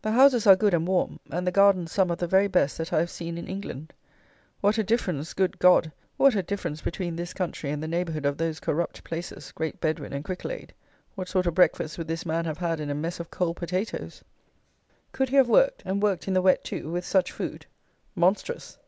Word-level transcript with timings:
The 0.00 0.12
houses 0.12 0.46
are 0.46 0.56
good 0.56 0.72
and 0.72 0.88
warm; 0.88 1.20
and 1.30 1.46
the 1.46 1.50
gardens 1.52 1.92
some 1.92 2.10
of 2.10 2.16
the 2.16 2.26
very 2.26 2.48
best 2.48 2.78
that 2.78 2.94
I 2.94 2.98
have 2.98 3.10
seen 3.10 3.36
in 3.36 3.46
England. 3.46 3.92
What 4.62 4.78
a 4.78 4.82
difference, 4.82 5.34
good 5.34 5.58
God! 5.58 5.92
what 6.16 6.34
a 6.34 6.42
difference 6.42 6.80
between 6.80 7.14
this 7.14 7.34
country 7.34 7.70
and 7.70 7.82
the 7.82 7.86
neighbourhood 7.86 8.24
of 8.24 8.38
those 8.38 8.58
corrupt 8.58 9.04
places 9.04 9.52
Great 9.52 9.78
Bedwin 9.78 10.14
and 10.14 10.24
Cricklade. 10.24 10.70
What 11.14 11.28
sort 11.28 11.46
of 11.46 11.54
breakfast 11.56 11.98
would 11.98 12.08
this 12.08 12.24
man 12.24 12.46
have 12.46 12.56
had 12.56 12.80
in 12.80 12.88
a 12.88 12.94
mess 12.94 13.20
of 13.20 13.30
cold 13.30 13.58
potatoes? 13.58 14.24
Could 15.12 15.28
he 15.28 15.36
have 15.36 15.50
worked, 15.50 15.82
and 15.84 16.02
worked 16.02 16.26
in 16.26 16.32
the 16.32 16.40
wet, 16.40 16.64
too, 16.64 16.90
with 16.90 17.04
such 17.04 17.30
food? 17.30 17.66
Monstrous! 18.14 18.78